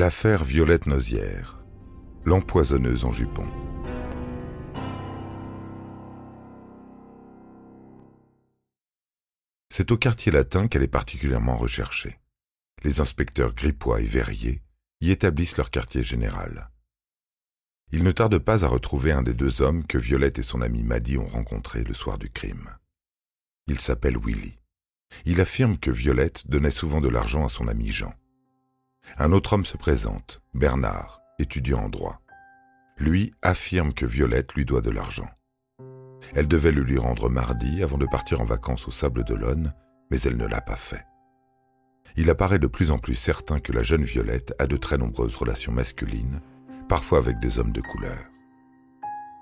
[0.00, 1.62] L'affaire Violette Nozière,
[2.24, 3.46] l'empoisonneuse en jupon.
[9.68, 12.18] C'est au quartier latin qu'elle est particulièrement recherchée.
[12.82, 14.62] Les inspecteurs Gripois et Verrier
[15.02, 16.70] y établissent leur quartier général.
[17.92, 20.82] Il ne tarde pas à retrouver un des deux hommes que Violette et son ami
[20.82, 22.70] Maddy ont rencontré le soir du crime.
[23.66, 24.58] Il s'appelle Willy.
[25.26, 28.14] Il affirme que Violette donnait souvent de l'argent à son ami Jean.
[29.18, 32.20] Un autre homme se présente, Bernard, étudiant en droit.
[32.98, 35.28] Lui affirme que Violette lui doit de l'argent.
[36.34, 39.74] Elle devait le lui rendre mardi avant de partir en vacances au Sable d'Olonne,
[40.10, 41.04] mais elle ne l'a pas fait.
[42.16, 45.36] Il apparaît de plus en plus certain que la jeune Violette a de très nombreuses
[45.36, 46.40] relations masculines,
[46.88, 48.18] parfois avec des hommes de couleur.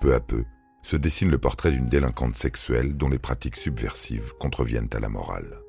[0.01, 0.45] Peu à peu,
[0.81, 5.59] se dessine le portrait d'une délinquante sexuelle dont les pratiques subversives contreviennent à la morale.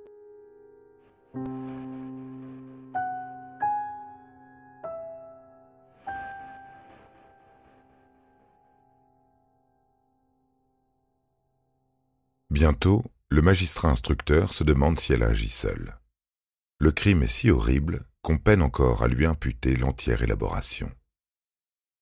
[12.51, 15.97] Bientôt, le magistrat instructeur se demande si elle a agi seule.
[16.81, 20.91] Le crime est si horrible qu'on peine encore à lui imputer l'entière élaboration.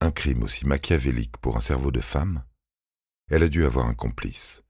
[0.00, 2.44] Un crime aussi machiavélique pour un cerveau de femme
[3.30, 4.64] Elle a dû avoir un complice.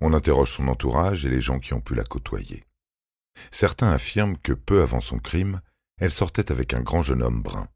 [0.00, 2.64] On interroge son entourage et les gens qui ont pu la côtoyer.
[3.52, 5.60] Certains affirment que peu avant son crime,
[5.98, 7.68] elle sortait avec un grand jeune homme brun.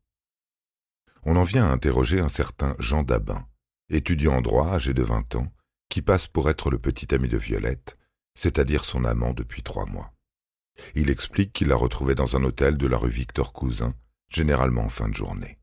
[1.22, 3.46] On en vient à interroger un certain Jean Dabin,
[3.88, 5.52] étudiant en droit âgé de vingt ans,
[5.88, 7.98] qui passe pour être le petit ami de Violette,
[8.34, 10.12] c'est-à-dire son amant depuis trois mois.
[10.94, 13.94] Il explique qu'il la retrouvait dans un hôtel de la rue Victor Cousin,
[14.28, 15.58] généralement en fin de journée.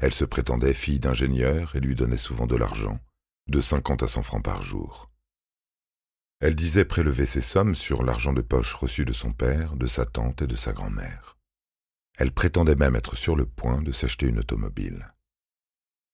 [0.00, 2.98] Elle se prétendait fille d'ingénieur et lui donnait souvent de l'argent,
[3.48, 5.10] de cinquante à cent francs par jour.
[6.40, 10.06] Elle disait prélever ses sommes sur l'argent de poche reçu de son père, de sa
[10.06, 11.38] tante et de sa grand-mère.
[12.18, 15.14] Elle prétendait même être sur le point de s'acheter une automobile.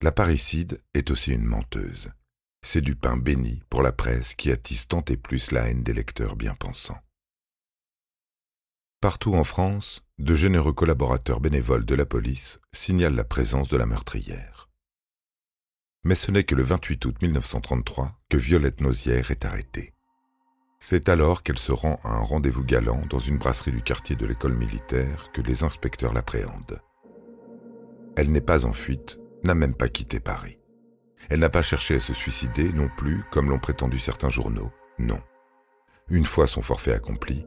[0.01, 2.11] La parricide est aussi une menteuse.
[2.61, 5.93] C'est du pain béni pour la presse qui attise tant et plus la haine des
[5.93, 6.99] lecteurs bien pensants.
[9.01, 13.85] Partout en France, de généreux collaborateurs bénévoles de la police signalent la présence de la
[13.85, 14.69] meurtrière.
[16.03, 19.93] Mais ce n'est que le 28 août 1933 que Violette Nozière est arrêtée.
[20.81, 24.25] C'est alors qu'elle se rend à un rendez-vous galant dans une brasserie du quartier de
[24.25, 26.81] l'école militaire que les inspecteurs l'appréhendent.
[28.17, 30.58] Elle n'est pas en fuite, n'a même pas quitté Paris.
[31.29, 34.71] Elle n'a pas cherché à se suicider non plus, comme l'ont prétendu certains journaux.
[34.97, 35.19] Non.
[36.09, 37.45] Une fois son forfait accompli,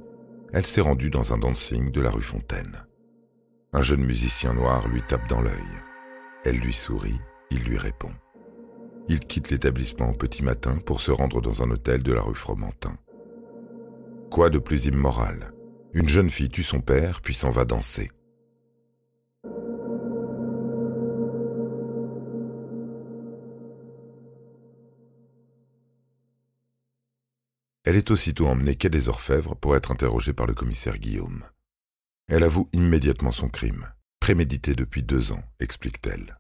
[0.53, 2.85] elle s'est rendue dans un dancing de la rue Fontaine.
[3.73, 5.53] Un jeune musicien noir lui tape dans l'œil.
[6.45, 7.19] Elle lui sourit,
[7.51, 8.13] il lui répond.
[9.09, 12.35] Il quitte l'établissement au petit matin pour se rendre dans un hôtel de la rue
[12.35, 12.97] Fromentin.
[14.31, 15.53] Quoi de plus immoral?
[15.93, 18.11] Une jeune fille tue son père puis s'en va danser.
[27.93, 31.45] Elle est aussitôt emmenée quai des Orfèvres pour être interrogée par le commissaire Guillaume.
[32.27, 36.39] Elle avoue immédiatement son crime, prémédité depuis deux ans, explique-t-elle.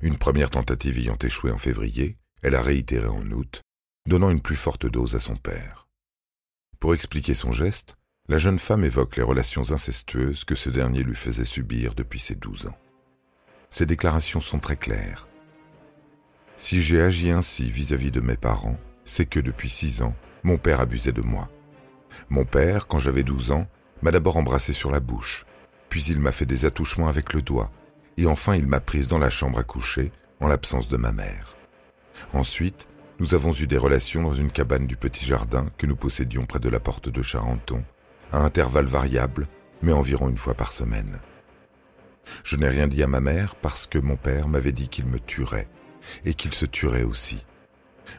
[0.00, 3.62] Une première tentative ayant échoué en février, elle a réitéré en août,
[4.06, 5.88] donnant une plus forte dose à son père.
[6.78, 7.96] Pour expliquer son geste,
[8.28, 12.34] la jeune femme évoque les relations incestueuses que ce dernier lui faisait subir depuis ses
[12.34, 12.78] douze ans.
[13.70, 15.26] Ses déclarations sont très claires.
[16.58, 20.14] Si j'ai agi ainsi vis-à-vis -vis de mes parents, c'est que depuis six ans,
[20.46, 21.48] mon père abusait de moi.
[22.28, 23.66] Mon père, quand j'avais douze ans,
[24.00, 25.44] m'a d'abord embrassé sur la bouche,
[25.88, 27.72] puis il m'a fait des attouchements avec le doigt,
[28.16, 31.56] et enfin il m'a prise dans la chambre à coucher, en l'absence de ma mère.
[32.32, 32.86] Ensuite,
[33.18, 36.60] nous avons eu des relations dans une cabane du petit jardin que nous possédions près
[36.60, 37.82] de la porte de Charenton,
[38.32, 39.46] à intervalles variables,
[39.82, 41.18] mais environ une fois par semaine.
[42.44, 45.18] Je n'ai rien dit à ma mère parce que mon père m'avait dit qu'il me
[45.18, 45.68] tuerait,
[46.24, 47.44] et qu'il se tuerait aussi.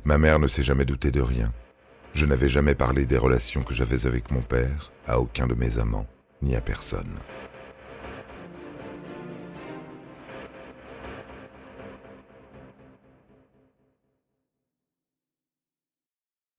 [0.03, 1.53] Ma mère ne s'est jamais doutée de rien,
[2.13, 5.77] je n'avais jamais parlé des relations que j'avais avec mon père à aucun de mes
[5.77, 6.07] amants,
[6.41, 7.15] ni à personne.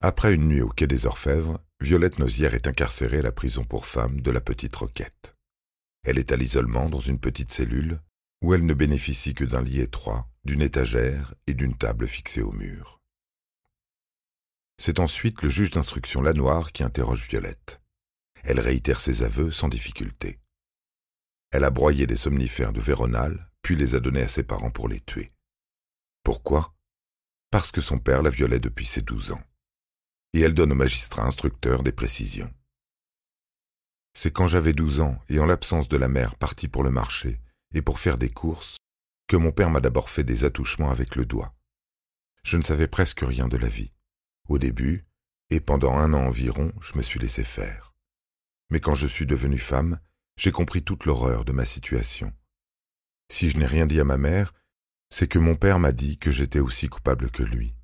[0.01, 3.85] Après une nuit au quai des Orfèvres, Violette Nozière est incarcérée à la prison pour
[3.85, 5.35] femmes de la Petite Roquette.
[6.03, 7.99] Elle est à l'isolement dans une petite cellule
[8.41, 12.53] où elle ne bénéficie que d'un lit étroit, d'une étagère et d'une table fixée au
[12.53, 12.98] mur.
[14.81, 17.81] C'est ensuite le juge d'instruction Lanoir qui interroge Violette.
[18.43, 20.39] Elle réitère ses aveux sans difficulté.
[21.51, 24.87] Elle a broyé des somnifères de Véronal, puis les a donnés à ses parents pour
[24.87, 25.33] les tuer.
[26.23, 26.73] Pourquoi?
[27.51, 29.43] Parce que son père la violait depuis ses douze ans.
[30.31, 32.53] Et elle donne au magistrat instructeur des précisions.
[34.13, 37.41] C'est quand j'avais douze ans et en l'absence de la mère partie pour le marché
[37.73, 38.77] et pour faire des courses,
[39.27, 41.53] que mon père m'a d'abord fait des attouchements avec le doigt.
[42.43, 43.91] Je ne savais presque rien de la vie.
[44.49, 45.05] Au début,
[45.51, 47.93] et pendant un an environ, je me suis laissé faire.
[48.71, 49.99] Mais quand je suis devenue femme,
[50.37, 52.33] j'ai compris toute l'horreur de ma situation.
[53.31, 54.53] Si je n'ai rien dit à ma mère,
[55.11, 57.75] c'est que mon père m'a dit que j'étais aussi coupable que lui.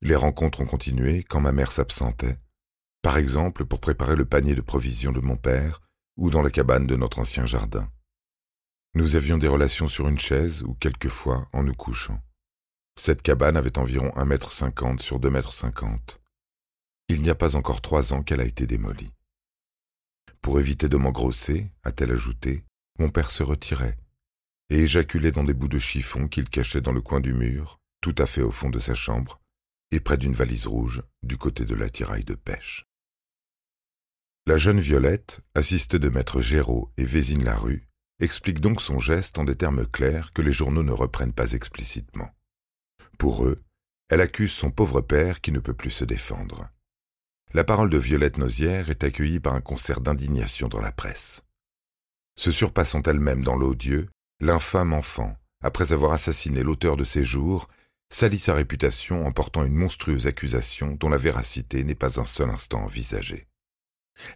[0.00, 2.38] Les rencontres ont continué quand ma mère s'absentait,
[3.02, 5.82] par exemple pour préparer le panier de provisions de mon père
[6.16, 7.90] ou dans la cabane de notre ancien jardin.
[8.94, 12.22] Nous avions des relations sur une chaise ou quelquefois en nous couchant.
[13.02, 16.20] Cette cabane avait environ un mètre cinquante sur deux mètres cinquante.
[17.08, 19.14] Il n'y a pas encore trois ans qu'elle a été démolie.
[20.42, 22.62] Pour éviter de m'engrosser, a-t-elle ajouté,
[22.98, 23.96] mon père se retirait
[24.68, 28.14] et éjaculait dans des bouts de chiffon qu'il cachait dans le coin du mur, tout
[28.18, 29.40] à fait au fond de sa chambre,
[29.92, 32.84] et près d'une valise rouge, du côté de l'attirail de pêche.
[34.46, 37.88] La jeune Violette, assistée de maître Géraud et Vésine Larue,
[38.20, 42.30] explique donc son geste en des termes clairs que les journaux ne reprennent pas explicitement.
[43.20, 43.60] Pour eux,
[44.08, 46.70] elle accuse son pauvre père qui ne peut plus se défendre.
[47.52, 51.42] La parole de Violette Nozière est accueillie par un concert d'indignation dans la presse.
[52.34, 54.08] Se surpassant elle-même dans l'odieux,
[54.40, 57.68] l'infâme enfant, après avoir assassiné l'auteur de ses jours,
[58.08, 62.48] salit sa réputation en portant une monstrueuse accusation dont la véracité n'est pas un seul
[62.48, 63.48] instant envisagée.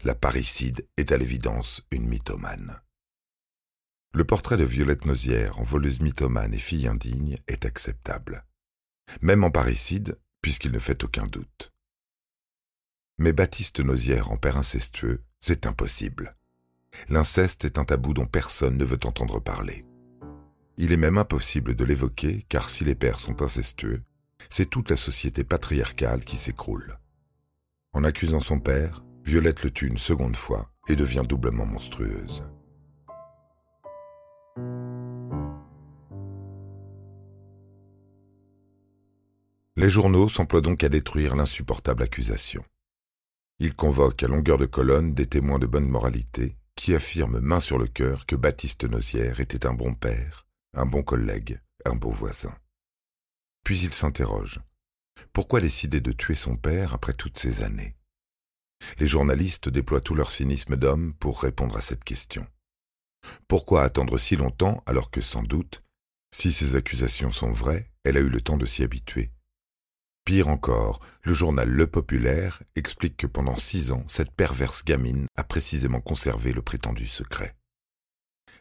[0.03, 2.83] La parricide est à l'évidence une mythomane.
[4.13, 8.45] Le portrait de Violette Nozière en voleuse mythomane et fille indigne est acceptable.
[9.23, 11.73] Même en parricide, puisqu'il ne fait aucun doute.
[13.19, 16.37] Mais Baptiste Nozière en père incestueux, c'est impossible.
[17.09, 19.85] L'inceste est un tabou dont personne ne veut entendre parler.
[20.77, 24.03] Il est même impossible de l'évoquer, car si les pères sont incestueux,
[24.51, 26.99] c'est toute la société patriarcale qui s'écroule.
[27.93, 32.45] En accusant son père, Violette le tue une seconde fois et devient doublement monstrueuse.
[39.85, 42.65] Les journaux s'emploient donc à détruire l'insupportable accusation.
[43.59, 47.77] Il convoque à longueur de colonne des témoins de bonne moralité qui affirment main sur
[47.77, 52.57] le cœur que Baptiste Nozière était un bon père, un bon collègue, un beau voisin.
[53.63, 54.63] Puis il s'interroge.
[55.35, 57.95] Pourquoi décider de tuer son père après toutes ces années?
[58.99, 62.47] Les journalistes déploient tout leur cynisme d'homme pour répondre à cette question.
[63.49, 65.83] Pourquoi attendre si longtemps alors que sans doute,
[66.35, 69.31] si ces accusations sont vraies, elle a eu le temps de s'y habituer?
[70.25, 75.45] Pire encore, le journal Le Populaire explique que pendant six ans, cette perverse gamine a
[75.45, 77.55] précisément conservé le prétendu secret.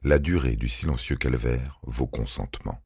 [0.02, 2.84] La durée du silencieux calvaire vaut consentement.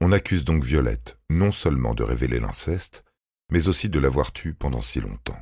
[0.00, 3.04] On accuse donc Violette non seulement de révéler l'inceste,
[3.52, 5.38] mais aussi de l'avoir tue pendant si longtemps.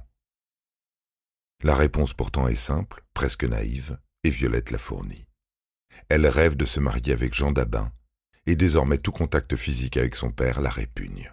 [1.62, 5.26] La réponse pourtant est simple, presque naïve, et Violette la fournit.
[6.10, 7.90] Elle rêve de se marier avec Jean Dabin,
[8.44, 11.32] et désormais tout contact physique avec son père la répugne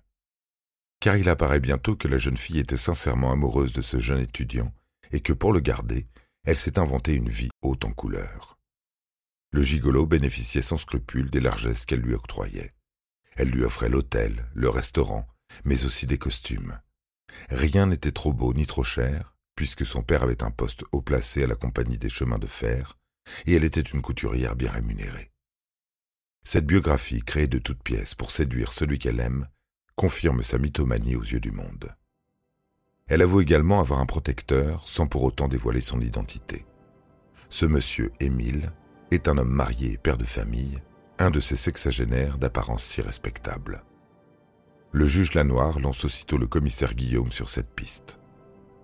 [1.03, 4.73] car il apparaît bientôt que la jeune fille était sincèrement amoureuse de ce jeune étudiant,
[5.11, 6.07] et que pour le garder,
[6.45, 8.57] elle s'est inventé une vie haute en couleurs.
[9.51, 12.73] Le gigolo bénéficiait sans scrupule des largesses qu'elle lui octroyait.
[13.35, 15.27] Elle lui offrait l'hôtel, le restaurant,
[15.65, 16.79] mais aussi des costumes.
[17.49, 21.43] Rien n'était trop beau ni trop cher, puisque son père avait un poste haut placé
[21.43, 22.97] à la compagnie des chemins de fer,
[23.45, 25.33] et elle était une couturière bien rémunérée.
[26.45, 29.49] Cette biographie, créée de toutes pièces pour séduire celui qu'elle aime,
[29.95, 31.95] confirme sa mythomanie aux yeux du monde.
[33.07, 36.65] Elle avoue également avoir un protecteur sans pour autant dévoiler son identité.
[37.49, 38.71] Ce monsieur Émile
[39.11, 40.81] est un homme marié et père de famille,
[41.19, 43.83] un de ces sexagénaires d'apparence si respectable.
[44.91, 48.19] Le juge Lanoir lance aussitôt le commissaire Guillaume sur cette piste.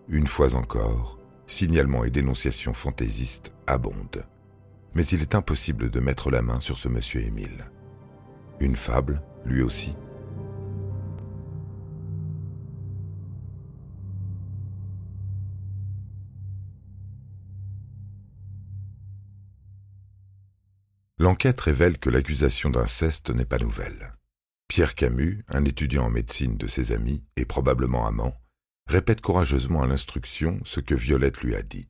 [0.08, 4.26] Une fois encore, signalements et dénonciations fantaisistes abondent.
[4.96, 7.72] Mais il est impossible de mettre la main sur ce monsieur Émile.
[8.60, 9.96] Une fable, lui aussi,
[21.22, 24.14] L'enquête révèle que l'accusation d'inceste n'est pas nouvelle.
[24.70, 28.34] Pierre Camus, un étudiant en médecine de ses amis et probablement amant,
[28.88, 31.90] répète courageusement à l'instruction ce que Violette lui a dit.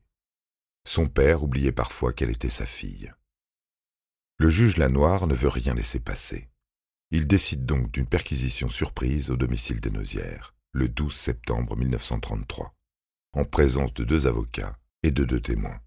[0.84, 3.12] Son père oubliait parfois qu'elle était sa fille.
[4.38, 6.50] Le juge Lanoir ne veut rien laisser passer.
[7.12, 12.74] Il décide donc d'une perquisition surprise au domicile des Nausières, le 12 septembre 1933,
[13.34, 15.80] en présence de deux avocats et de deux témoins.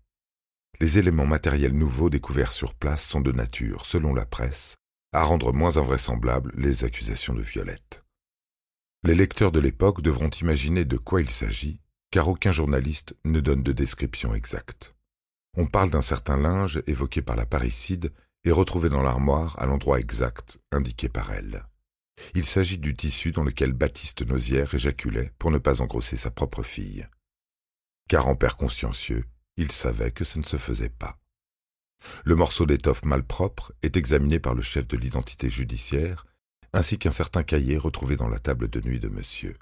[0.79, 4.75] Les éléments matériels nouveaux découverts sur place sont de nature, selon la presse,
[5.13, 8.03] à rendre moins invraisemblables les accusations de Violette.
[9.03, 11.79] Les lecteurs de l'époque devront imaginer de quoi il s'agit,
[12.11, 14.95] car aucun journaliste ne donne de description exacte.
[15.57, 18.11] On parle d'un certain linge évoqué par la parricide
[18.43, 21.63] est retrouvé dans l'armoire à l'endroit exact indiqué par elle.
[22.35, 26.63] Il s'agit du tissu dans lequel Baptiste Nozière éjaculait pour ne pas engrosser sa propre
[26.63, 27.07] fille.
[28.09, 29.25] Car en père consciencieux,
[29.57, 31.19] il savait que ça ne se faisait pas.
[32.25, 36.25] Le morceau d'étoffe malpropre est examiné par le chef de l'identité judiciaire,
[36.73, 39.57] ainsi qu'un certain cahier retrouvé dans la table de nuit de monsieur.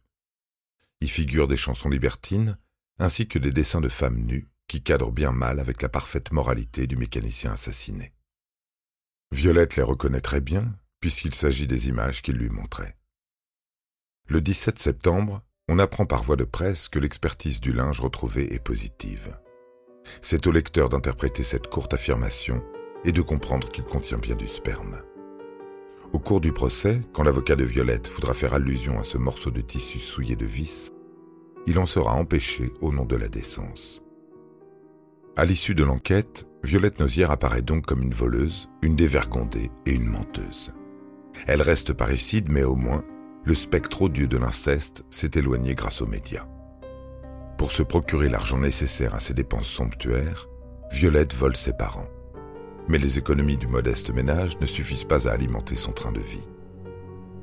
[1.02, 2.58] Y figurent des chansons libertines,
[3.00, 6.88] ainsi que des dessins de femmes nues qui cadrent bien mal avec la parfaite moralité
[6.88, 8.14] du mécanicien assassiné.
[9.32, 12.98] Violette les reconnaîtrait bien, puisqu'il s'agit des images qu'il lui montrait.
[14.28, 18.64] Le 17 septembre, on apprend par voie de presse que l'expertise du linge retrouvé est
[18.64, 19.38] positive.
[20.22, 22.62] C'est au lecteur d'interpréter cette courte affirmation
[23.06, 25.02] et de comprendre qu'il contient bien du sperme.
[26.14, 29.62] Au cours du procès, quand l'avocat de Violette voudra faire allusion à ce morceau de
[29.62, 30.92] tissu souillé de vis,
[31.68, 34.02] il en sera empêché au nom de la décence.
[35.38, 40.06] À l'issue de l'enquête, Violette Nozière apparaît donc comme une voleuse, une dévergondée et une
[40.06, 40.74] menteuse.
[41.48, 43.04] Elle reste parricide, mais au moins,
[43.46, 46.46] le spectre odieux de l'inceste s'est éloigné grâce aux médias.
[47.62, 50.50] Pour se procurer l'argent nécessaire à ses dépenses somptuaires,
[50.92, 52.08] Violette vole ses parents.
[52.88, 56.42] Mais les économies du modeste ménage ne suffisent pas à alimenter son train de vie.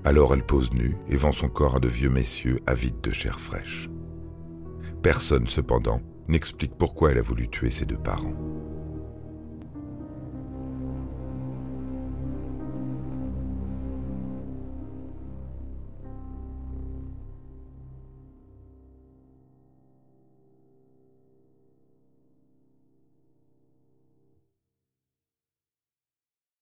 [0.05, 3.39] Alors elle pose nue et vend son corps à de vieux messieurs avides de chair
[3.39, 3.89] fraîche.
[5.05, 8.35] Personne, cependant, n'explique pourquoi elle a voulu tuer ses deux parents.